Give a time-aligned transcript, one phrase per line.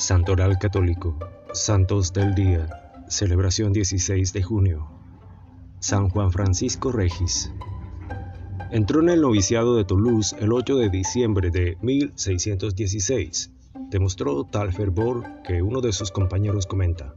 [0.00, 1.14] Santoral Católico,
[1.52, 4.88] Santos del Día, celebración 16 de junio.
[5.78, 7.52] San Juan Francisco Regis.
[8.70, 13.50] Entró en el noviciado de Toulouse el 8 de diciembre de 1616.
[13.90, 17.14] Demostró tal fervor que uno de sus compañeros comenta.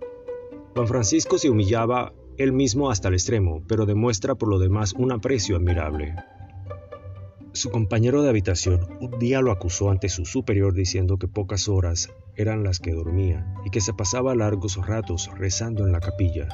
[0.75, 5.13] Juan Francisco se humillaba él mismo hasta el extremo, pero demuestra por lo demás un
[5.13, 6.15] aprecio admirable.
[7.55, 12.09] Su compañero de habitación un día lo acusó ante su superior diciendo que pocas horas
[12.35, 16.47] eran las que dormía y que se pasaba largos ratos rezando en la capilla,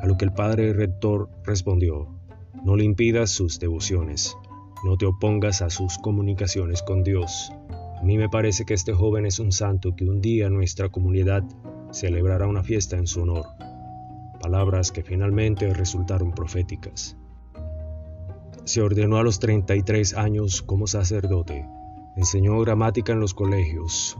[0.00, 2.14] a lo que el padre rector respondió,
[2.64, 4.36] no le impidas sus devociones,
[4.84, 7.50] no te opongas a sus comunicaciones con Dios.
[7.98, 11.42] A mí me parece que este joven es un santo que un día nuestra comunidad
[11.90, 13.46] celebrará una fiesta en su honor.
[14.40, 17.16] Palabras que finalmente resultaron proféticas.
[18.68, 21.66] Se ordenó a los 33 años como sacerdote.
[22.16, 24.18] Enseñó gramática en los colegios,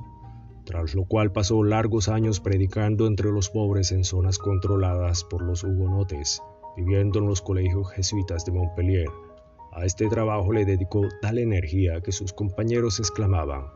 [0.65, 5.65] tras lo cual pasó largos años predicando entre los pobres en zonas controladas por los
[5.65, 6.41] hugonotes,
[6.79, 9.11] viviendo en los colegios jesuitas de Montpellier.
[9.71, 13.67] A este trabajo le dedicó tal energía que sus compañeros exclamaban,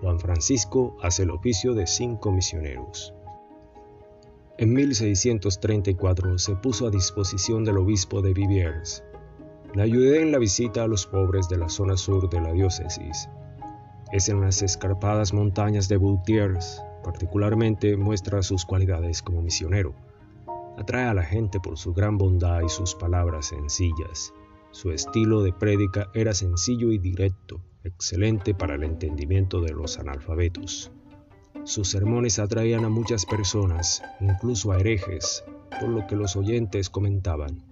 [0.00, 3.12] Juan Francisco hace el oficio de cinco misioneros.
[4.58, 9.02] En 1634 se puso a disposición del obispo de Viviers
[9.74, 13.28] le ayudé en la visita a los pobres de la zona sur de la diócesis.
[14.12, 19.94] Es en las escarpadas montañas de Boutiers, particularmente muestra sus cualidades como misionero.
[20.76, 24.32] Atrae a la gente por su gran bondad y sus palabras sencillas.
[24.72, 30.90] Su estilo de prédica era sencillo y directo, excelente para el entendimiento de los analfabetos.
[31.64, 35.44] Sus sermones atraían a muchas personas, incluso a herejes,
[35.78, 37.69] por lo que los oyentes comentaban.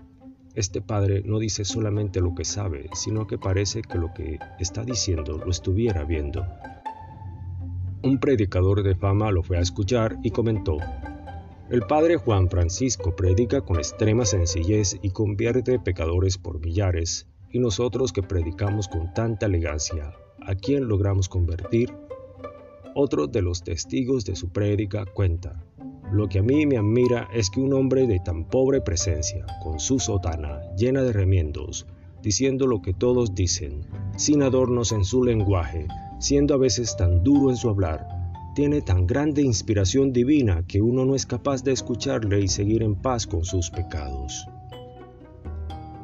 [0.58, 4.82] Este padre no dice solamente lo que sabe, sino que parece que lo que está
[4.82, 6.44] diciendo lo estuviera viendo.
[8.02, 10.78] Un predicador de fama lo fue a escuchar y comentó,
[11.70, 18.12] el padre Juan Francisco predica con extrema sencillez y convierte pecadores por millares, y nosotros
[18.12, 20.12] que predicamos con tanta elegancia,
[20.44, 21.94] ¿a quién logramos convertir?
[22.96, 25.67] Otro de los testigos de su prédica cuenta,
[26.12, 29.78] lo que a mí me admira es que un hombre de tan pobre presencia, con
[29.78, 31.86] su sotana llena de remiendos,
[32.22, 33.82] diciendo lo que todos dicen,
[34.16, 35.86] sin adornos en su lenguaje,
[36.18, 38.08] siendo a veces tan duro en su hablar,
[38.54, 42.96] tiene tan grande inspiración divina que uno no es capaz de escucharle y seguir en
[42.96, 44.46] paz con sus pecados.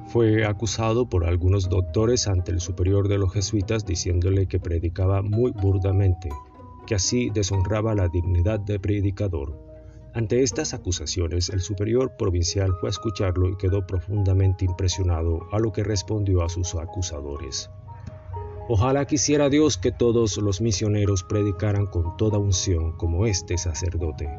[0.07, 5.51] Fue acusado por algunos doctores ante el superior de los jesuitas diciéndole que predicaba muy
[5.51, 6.29] burdamente,
[6.87, 9.74] que así deshonraba la dignidad de predicador
[10.15, 15.73] ante estas acusaciones, el superior provincial fue a escucharlo y quedó profundamente impresionado a lo
[15.73, 17.69] que respondió a sus acusadores.
[18.69, 24.31] Ojalá quisiera Dios que todos los misioneros predicaran con toda unción como este sacerdote.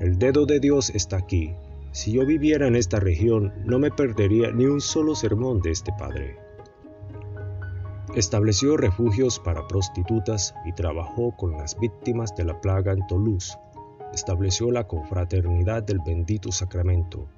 [0.00, 1.54] El dedo de Dios está aquí.
[1.90, 5.92] Si yo viviera en esta región, no me perdería ni un solo sermón de este
[5.98, 6.38] padre.
[8.14, 13.58] Estableció refugios para prostitutas y trabajó con las víctimas de la plaga en Toulouse,
[14.12, 17.28] estableció la confraternidad del bendito sacramento,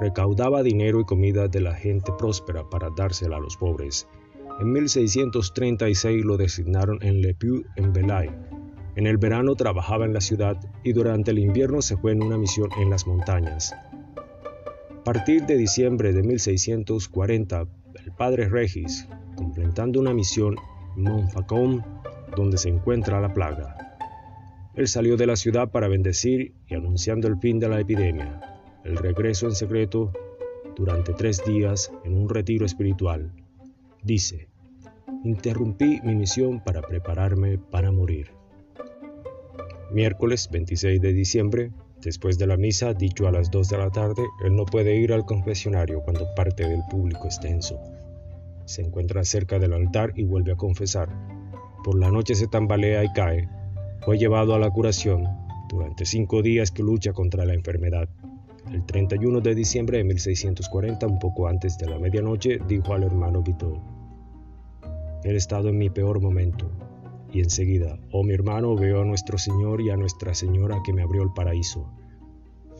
[0.00, 4.06] recaudaba dinero y comida de la gente próspera para dársela a los pobres.
[4.60, 8.30] En 1636 lo designaron en Le Puy en Belay.
[8.96, 12.36] En el verano trabajaba en la ciudad y durante el invierno se fue en una
[12.36, 13.74] misión en las montañas.
[15.00, 17.66] A partir de diciembre de 1640,
[18.04, 20.56] el padre Regis, completando una misión
[20.96, 21.84] en Montfaucon,
[22.36, 23.89] donde se encuentra la plaga,
[24.74, 28.40] él salió de la ciudad para bendecir y anunciando el fin de la epidemia,
[28.84, 30.12] el regreso en secreto
[30.76, 33.32] durante tres días en un retiro espiritual.
[34.02, 34.48] Dice,
[35.24, 38.30] interrumpí mi misión para prepararme para morir.
[39.90, 44.22] Miércoles 26 de diciembre, después de la misa, dicho a las 2 de la tarde,
[44.44, 47.78] él no puede ir al confesionario cuando parte del público extenso.
[48.66, 51.08] Se encuentra cerca del altar y vuelve a confesar.
[51.82, 53.48] Por la noche se tambalea y cae,
[54.10, 55.28] fue llevado a la curación
[55.68, 58.08] durante cinco días que lucha contra la enfermedad.
[58.72, 63.40] El 31 de diciembre de 1640, un poco antes de la medianoche, dijo al hermano
[63.44, 63.80] Vito,
[65.22, 66.72] He estado en mi peor momento.
[67.32, 71.02] Y enseguida, oh mi hermano, veo a nuestro Señor y a Nuestra Señora que me
[71.02, 71.88] abrió el paraíso.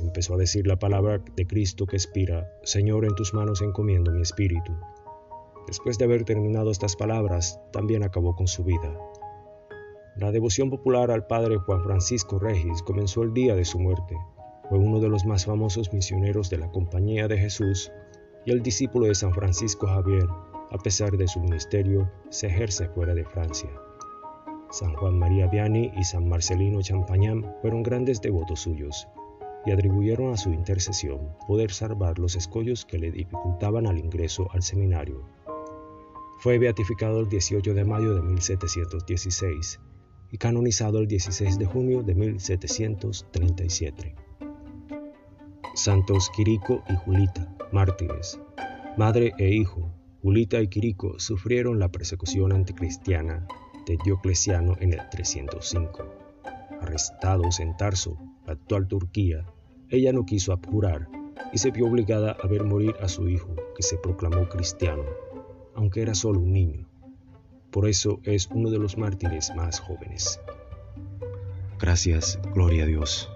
[0.00, 4.22] Empezó a decir la palabra de Cristo que expira, Señor, en tus manos encomiendo mi
[4.22, 4.72] espíritu.
[5.68, 8.98] Después de haber terminado estas palabras, también acabó con su vida.
[10.16, 14.16] La devoción popular al padre Juan Francisco Regis comenzó el día de su muerte.
[14.68, 17.92] Fue uno de los más famosos misioneros de la Compañía de Jesús
[18.44, 20.26] y el discípulo de San Francisco Javier,
[20.70, 23.70] a pesar de su ministerio, se ejerce fuera de Francia.
[24.70, 29.06] San Juan María Vianney y San Marcelino Champagnat fueron grandes devotos suyos
[29.64, 34.62] y atribuyeron a su intercesión poder salvar los escollos que le dificultaban al ingreso al
[34.62, 35.22] seminario.
[36.38, 39.80] Fue beatificado el 18 de mayo de 1716
[40.30, 44.14] y canonizado el 16 de junio de 1737.
[45.74, 48.40] Santos Quirico y Julita, mártires.
[48.96, 49.92] Madre e hijo,
[50.22, 53.46] Julita y Quirico sufrieron la persecución anticristiana
[53.86, 56.04] de Diocleciano en el 305.
[56.80, 59.46] Arrestados en Tarso, actual Turquía,
[59.88, 61.08] ella no quiso abjurar
[61.52, 65.04] y se vio obligada a ver morir a su hijo, que se proclamó cristiano,
[65.74, 66.89] aunque era solo un niño.
[67.70, 70.40] Por eso es uno de los mártires más jóvenes.
[71.78, 73.30] Gracias, gloria a Dios.